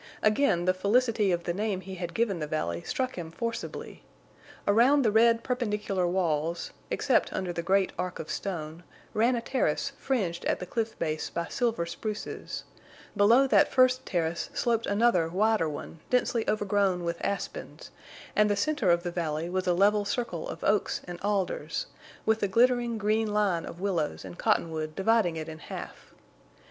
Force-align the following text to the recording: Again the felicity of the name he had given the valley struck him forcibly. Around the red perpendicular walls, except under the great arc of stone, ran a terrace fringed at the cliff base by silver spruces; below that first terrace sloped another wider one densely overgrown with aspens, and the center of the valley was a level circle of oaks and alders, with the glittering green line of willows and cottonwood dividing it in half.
Again 0.23 0.65
the 0.65 0.73
felicity 0.73 1.31
of 1.31 1.43
the 1.43 1.53
name 1.53 1.81
he 1.81 1.93
had 1.93 2.15
given 2.15 2.39
the 2.39 2.47
valley 2.47 2.81
struck 2.81 3.17
him 3.19 3.29
forcibly. 3.29 4.01
Around 4.67 5.03
the 5.03 5.11
red 5.11 5.43
perpendicular 5.43 6.07
walls, 6.07 6.71
except 6.89 7.31
under 7.31 7.53
the 7.53 7.61
great 7.61 7.93
arc 7.99 8.17
of 8.17 8.31
stone, 8.31 8.81
ran 9.13 9.35
a 9.35 9.41
terrace 9.43 9.91
fringed 9.99 10.43
at 10.45 10.59
the 10.59 10.65
cliff 10.65 10.97
base 10.97 11.29
by 11.29 11.45
silver 11.49 11.85
spruces; 11.85 12.63
below 13.15 13.45
that 13.45 13.67
first 13.71 14.03
terrace 14.03 14.49
sloped 14.55 14.87
another 14.87 15.29
wider 15.29 15.69
one 15.69 15.99
densely 16.09 16.49
overgrown 16.49 17.03
with 17.03 17.23
aspens, 17.23 17.91
and 18.35 18.49
the 18.49 18.55
center 18.55 18.89
of 18.89 19.03
the 19.03 19.11
valley 19.11 19.51
was 19.51 19.67
a 19.67 19.73
level 19.75 20.03
circle 20.03 20.49
of 20.49 20.63
oaks 20.63 21.01
and 21.03 21.21
alders, 21.21 21.85
with 22.25 22.39
the 22.39 22.47
glittering 22.47 22.97
green 22.97 23.31
line 23.31 23.67
of 23.67 23.79
willows 23.79 24.25
and 24.25 24.39
cottonwood 24.39 24.95
dividing 24.95 25.35
it 25.35 25.47
in 25.47 25.59
half. 25.59 26.11